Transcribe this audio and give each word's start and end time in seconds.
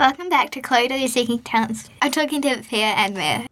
Welcome 0.00 0.30
back 0.30 0.48
to 0.52 0.62
Chloe 0.62 0.88
Dolly 0.88 1.08
Seeking 1.08 1.40
Talents. 1.40 1.90
I'm 2.00 2.10
talking 2.10 2.40
to 2.40 2.62
Pia 2.66 2.86
and 2.86 3.12
Mia. 3.12 3.46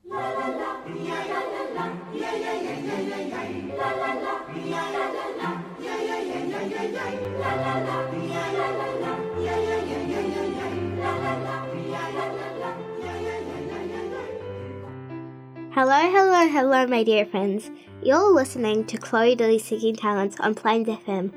Hello, 15.74 16.00
hello, 16.10 16.48
hello, 16.48 16.86
my 16.86 17.04
dear 17.04 17.26
friends. 17.26 17.70
You're 18.02 18.32
listening 18.32 18.86
to 18.86 18.96
Chloe 18.96 19.34
Dolly 19.34 19.58
Seeking 19.58 19.96
Talents 19.96 20.40
on 20.40 20.54
Plains 20.54 20.88
FM. 20.88 21.30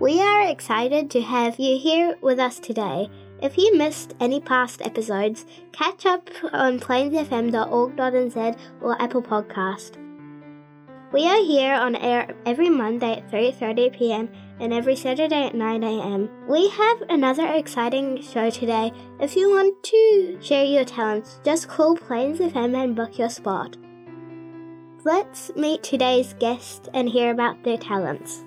We 0.00 0.20
are 0.20 0.48
excited 0.48 1.12
to 1.12 1.22
have 1.22 1.60
you 1.60 1.78
here 1.78 2.18
with 2.20 2.40
us 2.40 2.58
today. 2.58 3.08
If 3.42 3.58
you 3.58 3.76
missed 3.76 4.14
any 4.18 4.40
past 4.40 4.80
episodes, 4.80 5.44
catch 5.72 6.06
up 6.06 6.30
on 6.52 6.80
plainsfm.org.nz 6.80 8.58
or 8.80 9.02
Apple 9.02 9.22
Podcast. 9.22 10.02
We 11.12 11.26
are 11.28 11.44
here 11.44 11.74
on 11.74 11.96
air 11.96 12.34
every 12.46 12.70
Monday 12.70 13.18
at 13.18 13.30
3:30 13.30 13.92
p.m. 13.92 14.28
and 14.58 14.72
every 14.72 14.96
Saturday 14.96 15.46
at 15.46 15.54
9 15.54 15.84
a.m. 15.84 16.30
We 16.48 16.68
have 16.70 17.02
another 17.08 17.46
exciting 17.46 18.22
show 18.22 18.48
today. 18.48 18.90
If 19.20 19.36
you 19.36 19.50
want 19.50 19.82
to 19.84 20.38
share 20.40 20.64
your 20.64 20.84
talents, 20.84 21.38
just 21.44 21.68
call 21.68 21.96
Plains 21.96 22.38
FM 22.38 22.74
and 22.74 22.96
book 22.96 23.18
your 23.18 23.28
spot. 23.28 23.76
Let's 25.04 25.54
meet 25.54 25.82
today's 25.82 26.34
guest 26.40 26.88
and 26.94 27.08
hear 27.08 27.30
about 27.30 27.62
their 27.62 27.78
talents. 27.78 28.45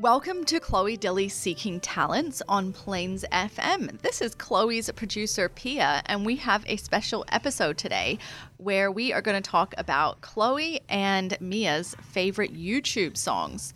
Welcome 0.00 0.46
to 0.46 0.60
Chloe 0.60 0.96
Dilly 0.96 1.28
Seeking 1.28 1.78
Talents 1.78 2.40
on 2.48 2.72
Plains 2.72 3.22
FM. 3.30 4.00
This 4.00 4.22
is 4.22 4.34
Chloe's 4.34 4.90
producer, 4.92 5.50
Pia, 5.50 6.00
and 6.06 6.24
we 6.24 6.36
have 6.36 6.64
a 6.66 6.78
special 6.78 7.22
episode 7.30 7.76
today 7.76 8.18
where 8.56 8.90
we 8.90 9.12
are 9.12 9.20
going 9.20 9.42
to 9.42 9.46
talk 9.46 9.74
about 9.76 10.22
Chloe 10.22 10.80
and 10.88 11.36
Mia's 11.38 11.94
favorite 12.00 12.54
YouTube 12.54 13.18
songs. 13.18 13.74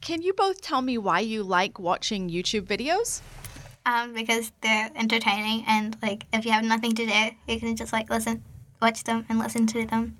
Can 0.00 0.22
you 0.22 0.32
both 0.32 0.62
tell 0.62 0.80
me 0.80 0.96
why 0.96 1.20
you 1.20 1.42
like 1.42 1.78
watching 1.78 2.30
YouTube 2.30 2.62
videos? 2.62 3.20
Um, 3.84 4.14
because 4.14 4.52
they're 4.62 4.90
entertaining 4.96 5.62
and 5.68 5.94
like 6.00 6.24
if 6.32 6.46
you 6.46 6.52
have 6.52 6.64
nothing 6.64 6.94
to 6.94 7.04
do, 7.04 7.30
you 7.46 7.60
can 7.60 7.76
just 7.76 7.92
like 7.92 8.08
listen, 8.08 8.42
watch 8.80 9.04
them 9.04 9.26
and 9.28 9.38
listen 9.38 9.66
to 9.66 9.84
them. 9.84 10.16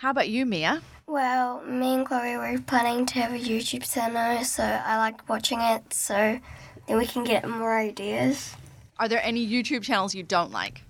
How 0.00 0.10
about 0.10 0.28
you, 0.28 0.44
Mia? 0.44 0.82
Well, 1.16 1.60
me 1.66 1.92
and 1.96 2.06
Chloe 2.06 2.38
were 2.38 2.58
planning 2.66 3.04
to 3.04 3.14
have 3.20 3.32
a 3.34 3.38
YouTube 3.38 3.82
channel, 3.92 4.42
so 4.46 4.62
I 4.64 4.96
liked 4.96 5.28
watching 5.28 5.60
it, 5.60 5.92
so 5.92 6.40
then 6.86 6.96
we 6.96 7.04
can 7.04 7.22
get 7.22 7.46
more 7.46 7.76
ideas. 7.76 8.54
Are 8.98 9.08
there 9.08 9.20
any 9.22 9.46
YouTube 9.46 9.82
channels 9.82 10.14
you 10.14 10.22
don't 10.22 10.50
like? 10.50 10.80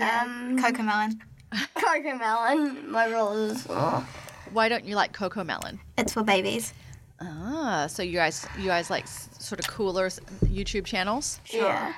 Um, 0.00 0.58
Coco 0.58 0.82
Melon. 0.82 1.20
Coco 1.74 2.14
Melon, 2.16 2.90
my 2.90 3.06
brothers. 3.10 3.66
Oh. 3.68 4.08
Why 4.54 4.70
don't 4.70 4.86
you 4.86 4.96
like 4.96 5.12
Coco 5.12 5.44
Melon? 5.44 5.78
It's 5.98 6.14
for 6.14 6.22
babies. 6.22 6.72
Ah, 7.20 7.86
so 7.86 8.02
you 8.02 8.14
guys, 8.14 8.46
you 8.58 8.68
guys 8.68 8.88
like 8.88 9.02
s- 9.04 9.28
sort 9.38 9.60
of 9.60 9.68
cooler 9.68 10.06
s- 10.06 10.20
YouTube 10.44 10.86
channels? 10.86 11.38
Yeah. 11.52 11.92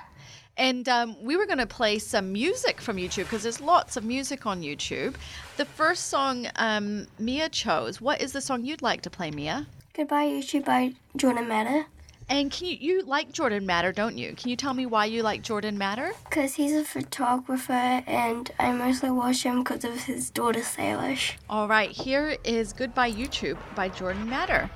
And 0.58 0.88
um, 0.88 1.16
we 1.22 1.36
were 1.36 1.46
going 1.46 1.58
to 1.58 1.66
play 1.66 1.98
some 1.98 2.32
music 2.32 2.80
from 2.80 2.96
YouTube 2.96 3.24
because 3.24 3.42
there's 3.42 3.60
lots 3.60 3.96
of 3.96 4.04
music 4.04 4.46
on 4.46 4.62
YouTube. 4.62 5.14
The 5.58 5.66
first 5.66 6.06
song 6.06 6.46
um, 6.56 7.06
Mia 7.18 7.48
chose. 7.50 8.00
What 8.00 8.22
is 8.22 8.32
the 8.32 8.40
song 8.40 8.64
you'd 8.64 8.82
like 8.82 9.02
to 9.02 9.10
play, 9.10 9.30
Mia? 9.30 9.66
Goodbye 9.94 10.26
YouTube 10.28 10.64
by 10.64 10.94
Jordan 11.16 11.48
Matter, 11.48 11.86
And 12.28 12.50
can 12.50 12.66
you 12.68 12.76
you 12.80 13.02
like 13.02 13.32
Jordan 13.32 13.64
Matter, 13.66 13.92
don't 13.92 14.18
you? 14.18 14.34
Can 14.34 14.50
you 14.50 14.56
tell 14.56 14.74
me 14.74 14.84
why 14.86 15.04
you 15.06 15.22
like 15.22 15.42
Jordan 15.42 15.76
Matter? 15.78 16.12
because 16.24 16.54
he's 16.54 16.74
a 16.74 16.84
photographer, 16.84 17.72
and 18.06 18.50
I 18.58 18.72
mostly 18.72 19.10
watch 19.10 19.42
him 19.44 19.62
because 19.62 19.84
of 19.84 20.04
his 20.04 20.28
daughter 20.30 20.60
Salish. 20.60 21.32
All 21.48 21.66
right, 21.68 21.90
here 21.90 22.36
is 22.44 22.72
Goodbye 22.74 23.12
YouTube 23.12 23.56
by 23.74 23.88
Jordan 23.88 24.28
Matter. 24.28 24.68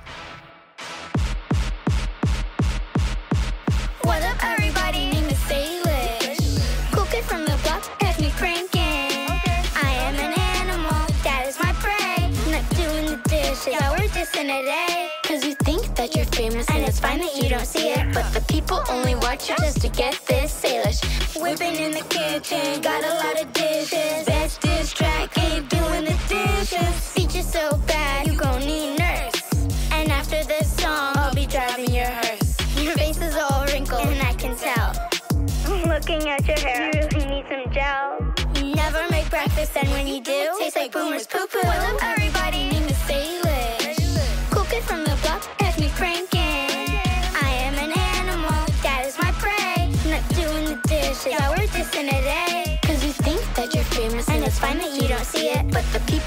Dishes, 13.65 13.79
yeah, 13.79 13.91
we're 13.91 14.07
just 14.07 14.35
in 14.35 14.49
a 14.49 14.61
day. 14.61 14.85
Eh? 14.89 15.09
Cause 15.23 15.45
you 15.45 15.53
think 15.55 15.95
that 15.95 16.15
you're 16.15 16.25
famous, 16.25 16.69
and 16.69 16.83
it's 16.83 16.99
fine 16.99 17.19
that 17.19 17.35
you 17.35 17.49
don't 17.49 17.65
see 17.65 17.89
it. 17.89 18.13
But 18.13 18.33
the 18.33 18.41
people 18.41 18.79
only 18.89 19.15
watch 19.15 19.49
you 19.49 19.55
just 19.57 19.81
to 19.81 19.89
get 19.89 20.19
this 20.27 20.61
Salish. 20.61 21.01
Whipping 21.41 21.75
in 21.75 21.91
the 21.91 22.03
kitchen, 22.09 22.81
got 22.81 23.03
a 23.03 23.13
lot 23.15 23.41
of 23.41 23.51
dishes. 23.53 24.25
Best 24.25 24.61
dish 24.61 24.93
track, 24.93 25.37
ain't 25.37 25.69
doing 25.69 26.05
the 26.05 26.17
dishes. 26.27 27.09
Feet 27.13 27.35
you 27.35 27.43
so 27.43 27.77
bad, 27.87 28.27
you 28.27 28.37
gon' 28.37 28.61
need 28.61 28.97
nurse. 28.99 29.41
And 29.91 30.11
after 30.11 30.43
this 30.43 30.71
song, 30.81 31.13
I'll 31.17 31.33
be 31.33 31.45
driving 31.45 31.93
your 31.93 32.05
hearse. 32.05 32.57
Your 32.77 32.93
face 32.93 33.21
is 33.21 33.35
all 33.35 33.65
wrinkled, 33.67 34.07
and 34.07 34.21
I 34.21 34.33
can 34.33 34.55
tell. 34.55 34.91
Looking 35.87 36.29
at 36.29 36.45
your 36.47 36.59
hair, 36.59 36.91
you 36.95 37.07
really 37.13 37.25
need 37.25 37.45
some 37.49 37.71
gel. 37.71 38.33
You 38.55 38.75
never 38.75 39.07
make 39.09 39.29
breakfast, 39.29 39.77
and 39.77 39.89
when 39.89 40.07
you 40.07 40.21
do, 40.21 40.49
tastes 40.59 40.75
like 40.75 40.91
boomer's 40.91 41.27
poo 41.27 41.47
poo. 41.47 42.20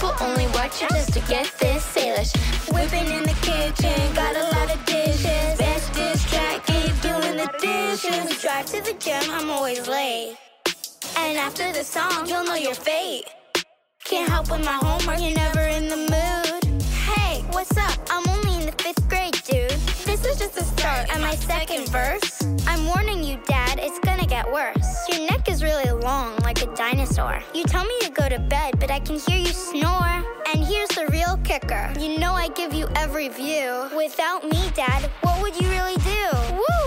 People 0.04 0.26
only 0.26 0.46
watch 0.48 0.82
you 0.82 0.88
just 0.88 1.12
to 1.14 1.20
get 1.20 1.50
this 1.58 1.84
Salish. 1.94 2.32
Whipping 2.72 3.06
in 3.12 3.22
the 3.22 3.36
kitchen, 3.40 4.14
got 4.14 4.36
a 4.36 4.44
lot 4.54 4.74
of 4.74 4.84
dishes. 4.84 5.58
Best 5.58 5.92
dish 5.94 6.24
track, 6.30 6.70
ain't 6.70 7.00
doing 7.02 7.36
the 7.36 7.50
dishes. 7.60 8.24
We 8.28 8.36
drive 8.36 8.66
to 8.66 8.82
the 8.82 8.94
gym, 8.98 9.22
I'm 9.30 9.50
always 9.50 9.86
late. 9.88 10.36
And 11.16 11.38
after 11.38 11.72
the 11.72 11.84
song, 11.84 12.26
you'll 12.26 12.44
know 12.44 12.54
your 12.54 12.74
fate. 12.74 13.24
Can't 14.04 14.28
help 14.28 14.50
with 14.50 14.64
my 14.64 14.78
homework, 14.82 15.20
you're 15.20 15.34
never 15.34 15.60
in 15.60 15.88
the 15.88 15.96
mood. 15.96 16.82
Hey, 17.08 17.42
what's 17.52 17.76
up? 17.76 17.98
Dude. 19.54 19.70
This 20.10 20.24
is 20.24 20.36
just 20.38 20.54
the 20.54 20.64
start 20.64 21.08
and 21.12 21.22
my 21.22 21.36
second 21.36 21.88
verse. 21.88 22.42
I'm 22.66 22.86
warning 22.86 23.22
you, 23.22 23.38
Dad, 23.46 23.78
it's 23.80 24.00
gonna 24.00 24.26
get 24.26 24.44
worse. 24.50 24.90
Your 25.08 25.20
neck 25.30 25.48
is 25.48 25.62
really 25.62 25.90
long, 25.90 26.36
like 26.38 26.60
a 26.62 26.68
dinosaur. 26.74 27.40
You 27.54 27.62
tell 27.64 27.84
me 27.84 27.96
to 28.00 28.10
go 28.10 28.28
to 28.28 28.38
bed, 28.38 28.80
but 28.80 28.90
I 28.90 28.98
can 28.98 29.16
hear 29.26 29.38
you 29.38 29.54
snore. 29.68 30.16
And 30.50 30.58
here's 30.70 30.92
the 30.98 31.06
real 31.16 31.36
kicker 31.44 31.84
you 32.00 32.18
know 32.18 32.32
I 32.32 32.48
give 32.60 32.74
you 32.74 32.86
every 32.96 33.28
view. 33.28 33.70
Without 33.96 34.42
me, 34.52 34.60
Dad, 34.74 35.02
what 35.22 35.40
would 35.42 35.54
you 35.60 35.68
really 35.76 35.98
do? 36.14 36.24
Woo! 36.60 36.84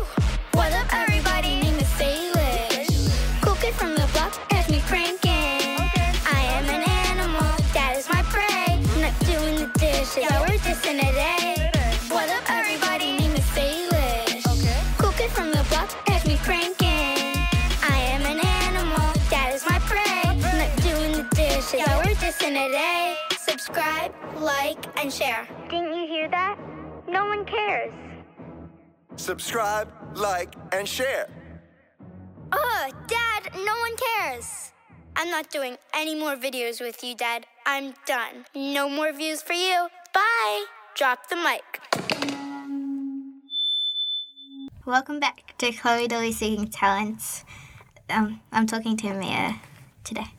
What 0.57 0.72
up, 0.73 0.89
everybody? 1.03 1.51
Name 1.63 1.79
is 1.85 1.91
Salish. 1.99 3.41
Cool 3.41 3.55
kid 3.55 3.75
from 3.75 3.91
the 3.95 4.07
block, 4.13 4.34
catch 4.49 4.69
me 4.69 4.79
cranking. 4.91 5.78
I 6.38 6.41
am 6.57 6.66
an 6.75 6.84
animal, 7.07 7.49
that 7.75 7.95
is 7.97 8.09
my 8.09 8.22
prey. 8.34 8.69
Not 9.03 9.16
doing 9.31 9.55
the 9.61 9.69
dishes, 9.79 10.17
yeah, 10.17 10.41
we're 10.41 10.57
just 10.69 10.85
in 10.85 10.97
yeah, 22.47 22.66
in 22.66 22.69
a 22.69 22.72
day. 22.72 23.16
Subscribe, 23.38 24.13
like, 24.38 24.85
and 25.00 25.12
share. 25.12 25.47
Didn't 25.69 25.94
you 25.94 26.08
hear 26.08 26.30
that? 26.30 26.58
No 27.08 27.25
one 27.25 27.46
cares. 27.46 27.94
Subscribe, 29.16 29.91
like, 30.16 30.55
and 30.72 30.88
share. 30.88 31.29
Ugh, 32.52 32.94
Dad, 33.08 33.52
no 33.55 33.76
one 33.78 33.96
cares. 33.97 34.72
I'm 35.16 35.29
not 35.32 35.49
doing 35.49 35.78
any 35.94 36.16
more 36.16 36.35
videos 36.35 36.79
with 36.79 37.03
you, 37.03 37.16
Dad. 37.16 37.46
I'm 37.66 37.94
done. 38.05 38.46
No 38.55 38.88
more 38.88 39.11
views 39.11 39.41
for 39.41 39.53
you. 39.53 39.88
Bye. 40.14 40.66
Drop 40.96 41.28
the 41.29 41.35
mic. 41.35 41.82
Welcome 44.85 45.20
back 45.20 45.55
to 45.58 45.72
Chloe 45.72 46.08
Dolly 46.08 46.32
Seeking 46.32 46.70
Talents. 46.70 47.44
Um, 48.09 48.40
I'm 48.52 48.66
talking 48.66 48.96
to 48.97 49.14
Mia 49.14 49.59
today. 50.03 50.36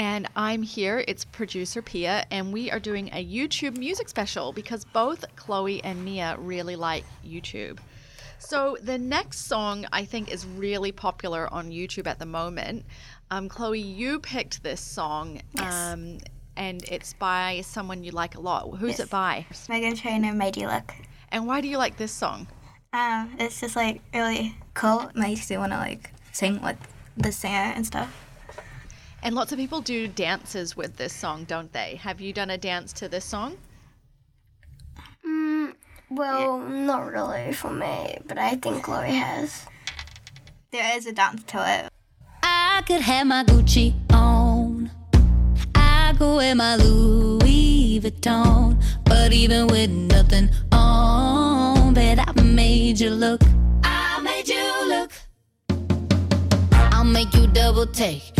And 0.00 0.26
I'm 0.34 0.62
here, 0.62 1.04
it's 1.06 1.26
producer 1.26 1.82
Pia, 1.82 2.24
and 2.30 2.54
we 2.54 2.70
are 2.70 2.80
doing 2.80 3.08
a 3.12 3.22
YouTube 3.22 3.76
music 3.76 4.08
special 4.08 4.50
because 4.50 4.82
both 4.82 5.26
Chloe 5.36 5.84
and 5.84 6.02
Mia 6.02 6.36
really 6.38 6.74
like 6.74 7.04
YouTube. 7.22 7.78
So 8.38 8.78
the 8.82 8.96
next 8.96 9.40
song 9.40 9.84
I 9.92 10.06
think 10.06 10.32
is 10.32 10.46
really 10.46 10.90
popular 10.90 11.52
on 11.52 11.70
YouTube 11.70 12.06
at 12.06 12.18
the 12.18 12.24
moment. 12.24 12.86
Um, 13.30 13.50
Chloe, 13.50 13.78
you 13.78 14.20
picked 14.20 14.62
this 14.62 14.80
song, 14.80 15.42
Yes. 15.54 15.74
um, 15.74 16.16
and 16.56 16.82
it's 16.90 17.12
by 17.12 17.60
someone 17.62 18.02
you 18.02 18.12
like 18.12 18.36
a 18.36 18.40
lot. 18.40 18.74
Who's 18.78 18.92
Yes. 18.92 19.00
it 19.00 19.10
by? 19.10 19.44
Meghan 19.68 20.00
Trainor 20.00 20.32
made 20.32 20.56
you 20.56 20.66
look. 20.66 20.94
And 21.30 21.46
why 21.46 21.60
do 21.60 21.68
you 21.68 21.76
like 21.76 21.98
this 21.98 22.10
song? 22.10 22.46
Um, 22.94 23.36
it's 23.38 23.60
just 23.60 23.76
like 23.76 24.00
really 24.14 24.56
cool. 24.72 25.00
It 25.10 25.16
makes 25.16 25.50
you 25.50 25.58
want 25.58 25.72
to 25.72 25.78
like 25.78 26.10
sing 26.32 26.62
with 26.62 26.78
the 27.18 27.32
singer 27.32 27.74
and 27.76 27.84
stuff. 27.86 28.29
And 29.22 29.34
lots 29.34 29.52
of 29.52 29.58
people 29.58 29.82
do 29.82 30.08
dances 30.08 30.76
with 30.76 30.96
this 30.96 31.12
song, 31.12 31.44
don't 31.44 31.72
they? 31.72 31.96
Have 31.96 32.20
you 32.20 32.32
done 32.32 32.50
a 32.50 32.58
dance 32.58 32.92
to 32.94 33.08
this 33.08 33.24
song? 33.24 33.58
Mm, 35.26 35.74
well, 36.10 36.58
not 36.58 37.06
really 37.12 37.52
for 37.52 37.70
me, 37.70 38.18
but 38.26 38.38
I 38.38 38.56
think 38.56 38.82
Chloe 38.82 39.10
has. 39.10 39.66
There 40.72 40.96
is 40.96 41.06
a 41.06 41.12
dance 41.12 41.42
to 41.48 41.58
it. 41.58 41.92
I 42.42 42.82
could 42.86 43.02
have 43.02 43.26
my 43.26 43.44
Gucci 43.44 43.94
on. 44.10 44.90
I 45.74 46.14
could 46.16 46.36
wear 46.36 46.54
my 46.54 46.76
Louis 46.76 48.00
Vuitton. 48.00 48.82
But 49.04 49.34
even 49.34 49.66
with 49.66 49.90
nothing 49.90 50.48
on, 50.72 51.92
bet 51.92 52.20
I 52.26 52.32
made 52.42 52.98
you 52.98 53.10
look. 53.10 53.42
I 53.84 54.18
made 54.22 54.48
you 54.48 54.88
look. 54.88 55.12
I'll 56.72 57.04
make 57.04 57.34
you 57.34 57.46
double 57.48 57.86
take. 57.86 58.39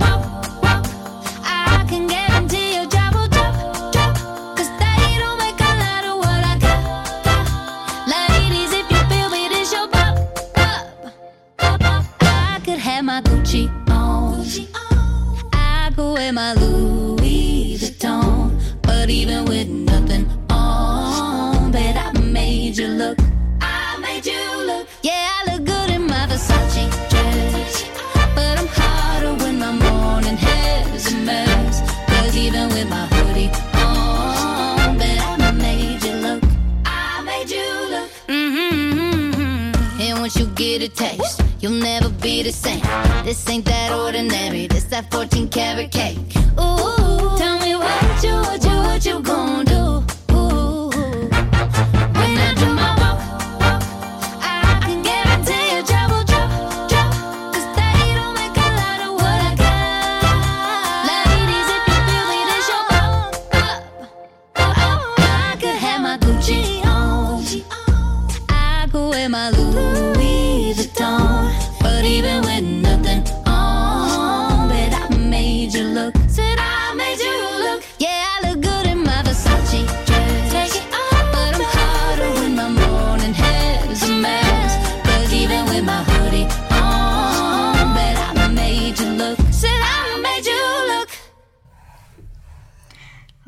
that 44.91 45.09
14 45.09 45.47
karat 45.47 45.89
cake. 45.89 46.30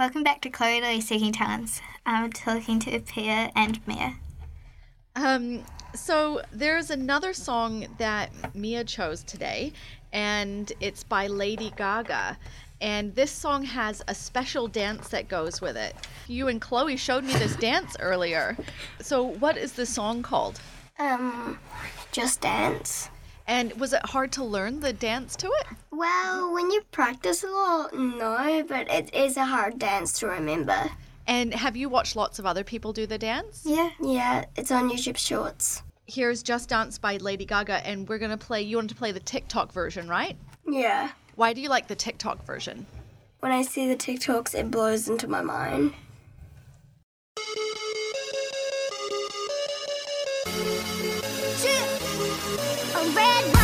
Welcome 0.03 0.23
back 0.23 0.41
to 0.41 0.49
Chloe 0.49 0.81
Lee 0.81 0.99
Seeking 0.99 1.31
Talents. 1.31 1.79
I'm 2.05 2.29
talking 2.29 2.77
to 2.79 2.99
Pia 2.99 3.53
and 3.55 3.79
Mia. 3.87 4.15
Um, 5.15 5.63
so 5.95 6.41
there's 6.51 6.89
another 6.89 7.31
song 7.31 7.87
that 7.99 8.29
Mia 8.53 8.83
chose 8.83 9.23
today, 9.23 9.71
and 10.11 10.69
it's 10.81 11.05
by 11.05 11.27
Lady 11.27 11.71
Gaga. 11.77 12.37
And 12.81 13.15
this 13.15 13.31
song 13.31 13.63
has 13.63 14.03
a 14.09 14.13
special 14.13 14.67
dance 14.67 15.07
that 15.07 15.29
goes 15.29 15.61
with 15.61 15.77
it. 15.77 15.95
You 16.27 16.49
and 16.49 16.59
Chloe 16.59 16.97
showed 16.97 17.23
me 17.23 17.31
this 17.35 17.55
dance 17.55 17.95
earlier. 18.01 18.57
So, 18.99 19.23
what 19.23 19.55
is 19.55 19.71
the 19.71 19.85
song 19.85 20.21
called? 20.21 20.59
Um, 20.99 21.57
Just 22.11 22.41
Dance. 22.41 23.07
And 23.47 23.73
was 23.79 23.93
it 23.93 24.05
hard 24.05 24.31
to 24.33 24.43
learn 24.43 24.79
the 24.79 24.93
dance 24.93 25.35
to 25.37 25.47
it? 25.47 25.65
Well, 25.91 26.53
when 26.53 26.71
you 26.71 26.81
practice 26.91 27.43
a 27.43 27.47
lot, 27.47 27.93
no, 27.93 28.63
but 28.67 28.89
it 28.89 29.13
is 29.13 29.37
a 29.37 29.45
hard 29.45 29.79
dance 29.79 30.19
to 30.19 30.27
remember. 30.27 30.89
And 31.27 31.53
have 31.53 31.75
you 31.75 31.89
watched 31.89 32.15
lots 32.15 32.39
of 32.39 32.45
other 32.45 32.63
people 32.63 32.93
do 32.93 33.05
the 33.05 33.17
dance? 33.17 33.63
Yeah. 33.65 33.91
Yeah, 34.01 34.45
it's 34.55 34.71
on 34.71 34.89
YouTube 34.89 35.17
Shorts. 35.17 35.83
Here's 36.05 36.43
Just 36.43 36.69
Dance 36.69 36.97
by 36.97 37.17
Lady 37.17 37.45
Gaga, 37.45 37.85
and 37.87 38.07
we're 38.07 38.17
gonna 38.17 38.37
play. 38.37 38.61
You 38.61 38.77
want 38.77 38.89
to 38.89 38.95
play 38.95 39.11
the 39.13 39.21
TikTok 39.21 39.71
version, 39.71 40.09
right? 40.09 40.37
Yeah. 40.69 41.11
Why 41.35 41.53
do 41.53 41.61
you 41.61 41.69
like 41.69 41.87
the 41.87 41.95
TikTok 41.95 42.45
version? 42.45 42.85
When 43.39 43.51
I 43.51 43.61
see 43.61 43.87
the 43.87 43.95
TikToks, 43.95 44.53
it 44.53 44.69
blows 44.69 45.07
into 45.07 45.27
my 45.27 45.41
mind. 45.41 45.93
Red 53.15 53.62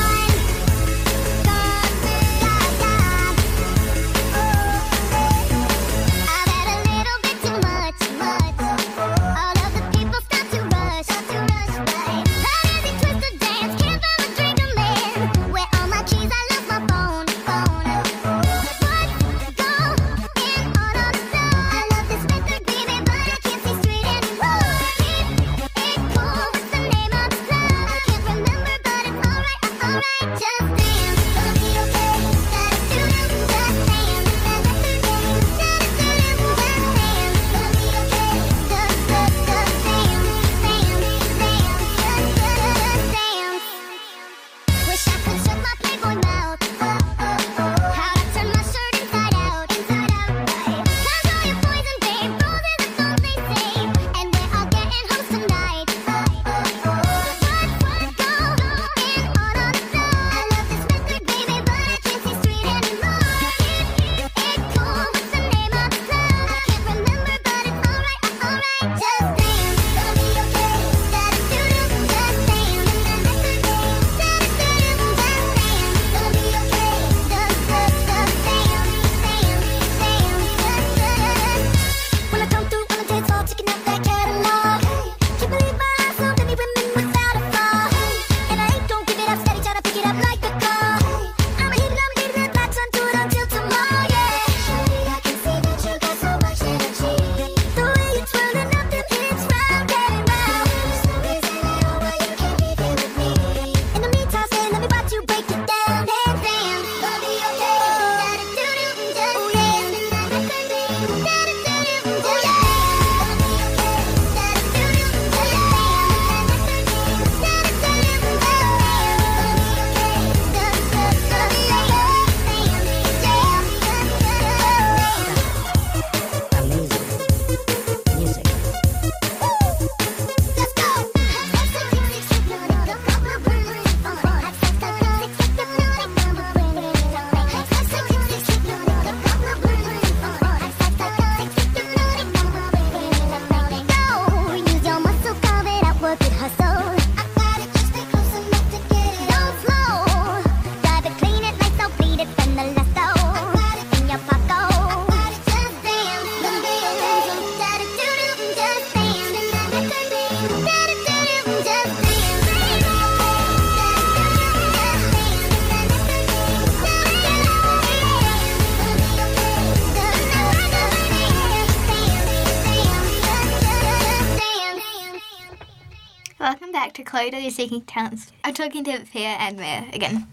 Chloe 177.19 177.31
Daily 177.31 177.49
Seeking 177.49 177.81
Talents. 177.81 178.31
I'm 178.45 178.53
talking 178.53 178.85
to 178.85 178.97
Pia 179.11 179.27
and 179.27 179.57
Mia 179.57 179.87
again. 179.91 180.25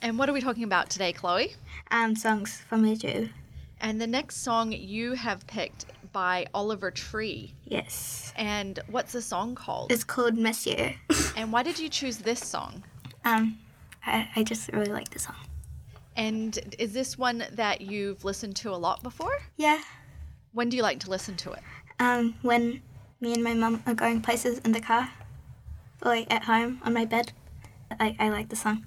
And 0.00 0.20
what 0.20 0.28
are 0.28 0.32
we 0.32 0.40
talking 0.40 0.62
about 0.62 0.88
today, 0.88 1.12
Chloe? 1.12 1.56
Um, 1.90 2.14
songs 2.14 2.62
from 2.68 2.82
the 2.82 2.94
Jew. 2.94 3.28
And 3.80 4.00
the 4.00 4.06
next 4.06 4.36
song 4.36 4.70
you 4.70 5.14
have 5.14 5.44
picked 5.48 5.86
by 6.12 6.46
Oliver 6.54 6.92
Tree. 6.92 7.54
Yes. 7.64 8.32
And 8.36 8.78
what's 8.86 9.10
the 9.10 9.20
song 9.20 9.56
called? 9.56 9.90
It's 9.90 10.04
called 10.04 10.38
Monsieur. 10.38 10.94
And 11.36 11.52
why 11.52 11.64
did 11.64 11.76
you 11.80 11.88
choose 11.88 12.18
this 12.18 12.38
song? 12.38 12.84
Um, 13.24 13.58
I, 14.06 14.28
I 14.36 14.44
just 14.44 14.72
really 14.72 14.92
like 14.92 15.10
the 15.10 15.18
song. 15.18 15.34
And 16.14 16.76
is 16.78 16.92
this 16.92 17.18
one 17.18 17.42
that 17.50 17.80
you've 17.80 18.24
listened 18.24 18.54
to 18.56 18.70
a 18.70 18.78
lot 18.78 19.02
before? 19.02 19.36
Yeah. 19.56 19.80
When 20.52 20.68
do 20.68 20.76
you 20.76 20.84
like 20.84 21.00
to 21.00 21.10
listen 21.10 21.34
to 21.38 21.50
it? 21.50 21.62
Um, 21.98 22.36
when 22.42 22.80
me 23.20 23.34
and 23.34 23.42
my 23.42 23.54
mum 23.54 23.82
are 23.88 23.94
going 23.94 24.22
places 24.22 24.60
in 24.60 24.70
the 24.70 24.80
car, 24.80 25.10
like 26.02 26.32
at 26.32 26.44
home 26.44 26.80
on 26.84 26.92
my 26.92 27.04
bed, 27.04 27.32
I, 27.98 28.16
I 28.18 28.28
like 28.28 28.48
the 28.48 28.56
song. 28.56 28.84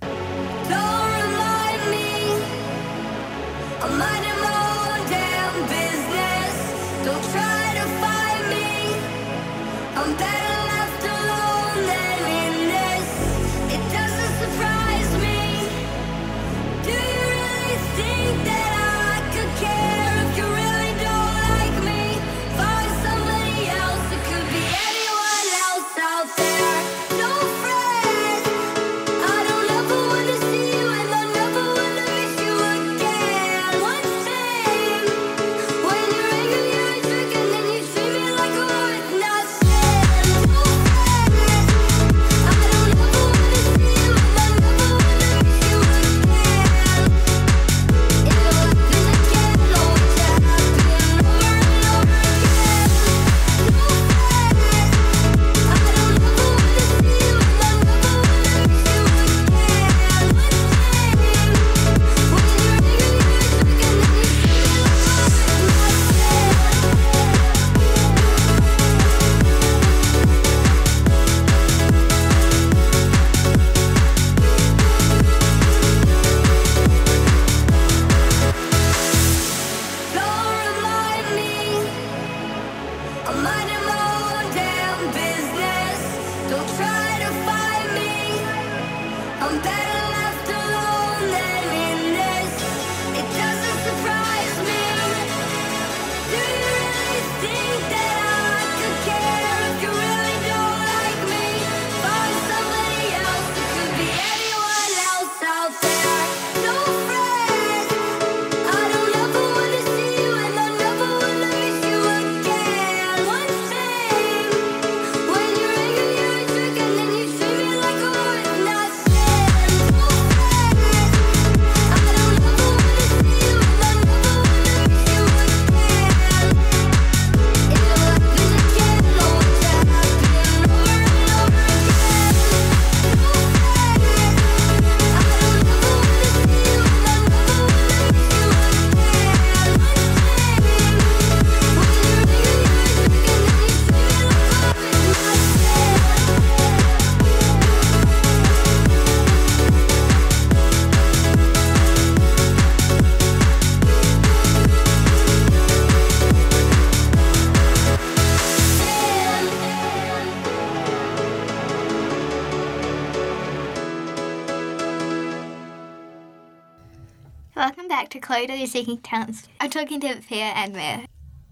Welcome 168.33 168.47
back 168.47 168.49
to 168.49 168.55
Chloe 168.55 168.57
Daily 168.57 168.65
Seeking 168.65 168.97
Talents. 168.97 169.47
I'm 169.59 169.69
talking 169.69 169.99
to 169.99 170.15
Pia 170.27 170.45
and 170.55 170.73
Mia. 170.73 171.05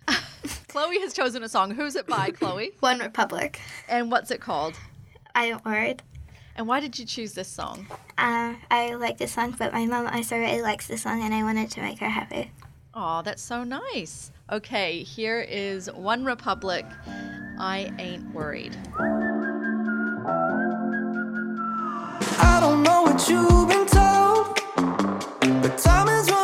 Chloe 0.67 0.99
has 1.01 1.13
chosen 1.13 1.43
a 1.43 1.49
song. 1.49 1.69
Who's 1.69 1.95
it 1.95 2.07
by, 2.07 2.31
Chloe? 2.31 2.71
OneRepublic. 2.81 3.57
And 3.87 4.11
what's 4.11 4.31
it 4.31 4.41
called? 4.41 4.73
I 5.35 5.45
am 5.45 5.59
worried. 5.63 6.01
And 6.55 6.67
why 6.67 6.79
did 6.79 6.97
you 6.97 7.05
choose 7.05 7.33
this 7.33 7.47
song? 7.47 7.85
Uh, 8.17 8.55
I 8.71 8.95
like 8.95 9.19
this 9.19 9.31
song, 9.31 9.55
but 9.59 9.71
my 9.73 9.85
mum 9.85 10.07
also 10.07 10.39
really 10.39 10.63
likes 10.63 10.87
this 10.87 11.03
song, 11.03 11.21
and 11.21 11.35
I 11.35 11.43
wanted 11.43 11.69
to 11.69 11.81
make 11.81 11.99
her 11.99 12.09
happy. 12.09 12.51
Oh, 12.95 13.21
that's 13.21 13.43
so 13.43 13.63
nice. 13.63 14.31
Okay, 14.51 15.03
here 15.03 15.39
is 15.39 15.87
OneRepublic. 15.87 16.91
I 17.59 17.93
ain't 17.99 18.33
worried. 18.33 18.75
I 22.39 22.57
don't 22.59 22.81
know 22.81 23.03
what 23.03 23.29
you've 23.29 23.67
been 23.69 23.85
told, 23.85 24.59
but 25.61 25.77
time 25.77 26.07
is 26.07 26.31
running 26.31 26.40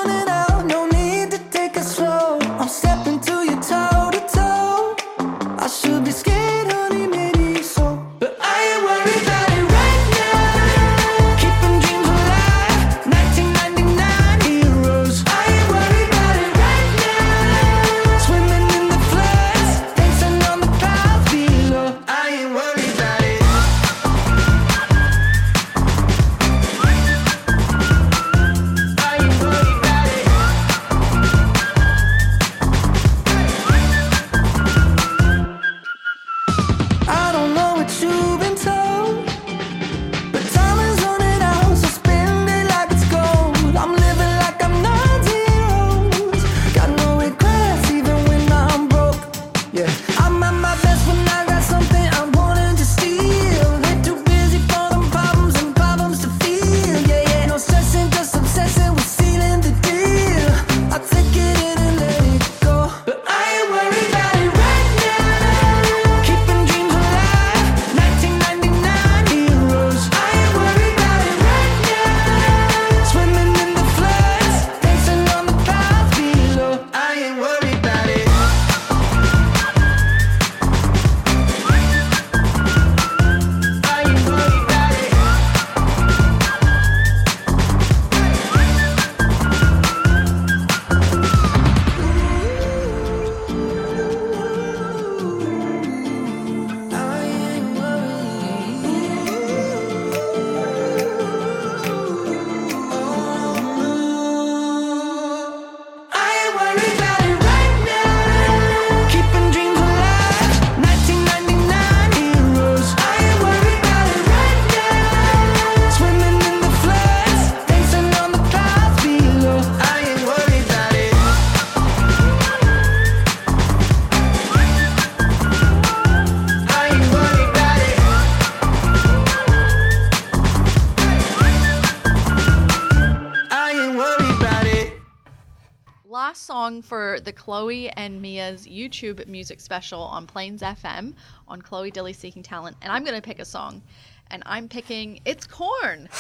last 136.77 136.87
for 136.87 137.19
the 137.19 137.31
Chloe 137.31 137.89
and 137.89 138.21
Mia's 138.21 138.67
YouTube 138.67 139.25
music 139.27 139.59
special 139.59 140.01
on 140.01 140.27
Plains 140.27 140.61
FM 140.61 141.13
on 141.47 141.61
Chloe 141.61 141.91
Dilly 141.91 142.13
Seeking 142.13 142.43
Talent. 142.43 142.77
And 142.81 142.91
I'm 142.91 143.03
going 143.03 143.15
to 143.15 143.21
pick 143.21 143.39
a 143.39 143.45
song. 143.45 143.81
And 144.29 144.43
I'm 144.45 144.67
picking 144.67 145.21
It's 145.25 145.47
Corn. 145.47 146.09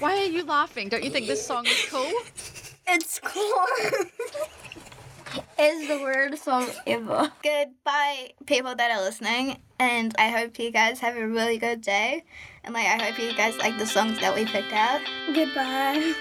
Why 0.00 0.16
are 0.16 0.24
you 0.24 0.44
laughing? 0.44 0.88
Don't 0.88 1.04
you 1.04 1.10
think 1.10 1.26
this 1.26 1.46
song 1.46 1.66
is 1.66 1.86
cool? 1.88 2.12
It's 2.86 3.20
corn. 3.20 4.10
is 5.58 5.88
the 5.88 5.98
weirdest 5.98 6.44
song 6.44 6.68
ever. 6.86 7.32
Goodbye, 7.42 8.32
people 8.46 8.74
that 8.74 8.90
are 8.90 9.02
listening, 9.02 9.58
and 9.78 10.14
I 10.18 10.28
hope 10.28 10.58
you 10.58 10.70
guys 10.70 11.00
have 11.00 11.16
a 11.16 11.26
really 11.26 11.58
good 11.58 11.80
day. 11.80 12.24
And 12.64 12.74
like, 12.74 12.86
I 12.86 13.02
hope 13.02 13.18
you 13.18 13.34
guys 13.34 13.56
like 13.58 13.78
the 13.78 13.86
songs 13.86 14.20
that 14.20 14.34
we 14.34 14.44
picked 14.44 14.72
out. 14.72 15.00
Goodbye. 15.32 16.14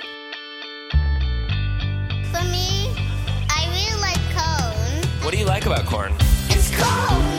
What 5.33 5.37
do 5.37 5.41
you 5.41 5.49
like 5.49 5.65
about 5.65 5.87
corn? 5.87 6.13
It's 6.49 6.69
cone. 6.79 7.32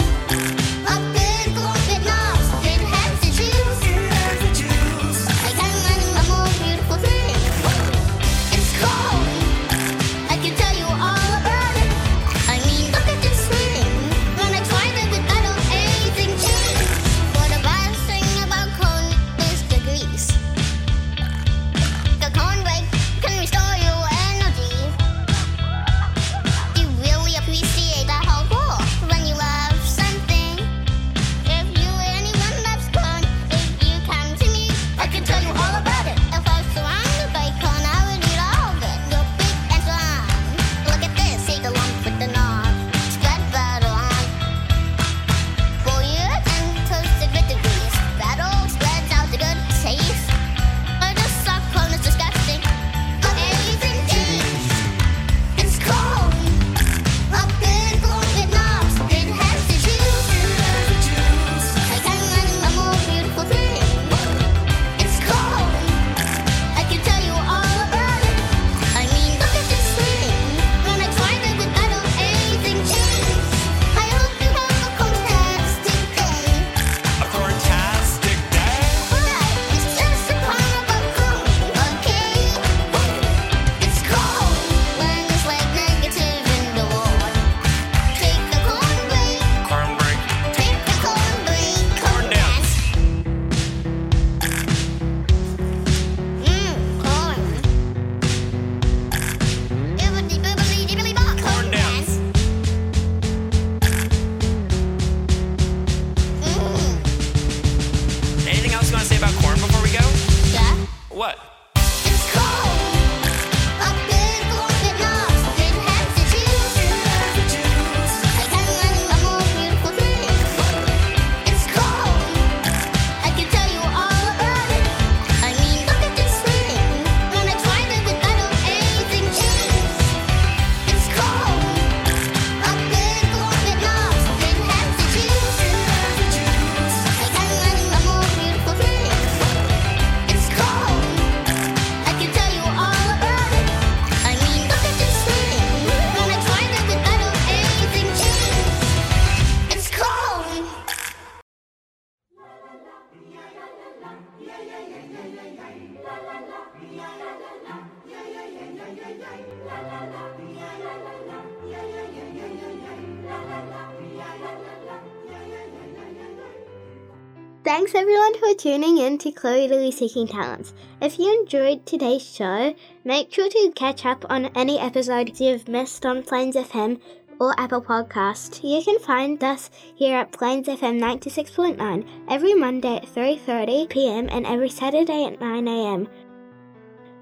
Thanks 167.65 167.95
everyone 167.95 168.39
for 168.39 168.53
tuning 168.53 168.99
in 168.99 169.17
to 169.17 169.33
Chloe 169.33 169.69
Lily 169.69 169.91
Seeking 169.91 170.29
Talents. 170.29 170.75
If 171.01 171.19
you 171.19 171.33
enjoyed 171.41 171.87
today's 171.87 172.23
show, 172.23 172.75
make 173.05 173.33
sure 173.33 173.49
to 173.49 173.73
catch 173.75 174.05
up 174.05 174.27
on 174.29 174.51
any 174.55 174.79
episodes 174.79 175.41
you've 175.41 175.67
missed 175.67 176.05
on 176.05 176.25
Plains 176.25 176.57
FM 176.57 177.01
or 177.41 177.59
Apple 177.59 177.81
Podcast. 177.81 178.63
You 178.63 178.85
can 178.85 178.99
find 178.99 179.43
us 179.43 179.71
here 179.95 180.19
at 180.19 180.31
Plains 180.31 180.69
FM 180.69 181.01
96.9 181.01 182.07
every 182.29 182.53
Monday 182.53 182.97
at 182.97 183.07
3:30 183.07 183.89
p.m. 183.89 184.29
and 184.31 184.45
every 184.45 184.69
Saturday 184.69 185.25
at 185.25 185.41
9 185.41 185.67
a.m. 185.67 186.07